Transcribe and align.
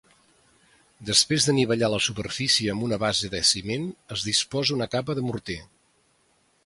Després 1.09 1.45
d'anivellar 1.49 1.89
la 1.95 1.99
superfície 2.05 2.73
amb 2.75 2.87
una 2.87 2.99
base 3.05 3.31
de 3.35 3.43
ciment, 3.53 3.87
es 4.17 4.25
disposa 4.31 4.77
una 4.81 4.89
capa 4.97 5.21
de 5.21 5.27
morter. 5.31 5.63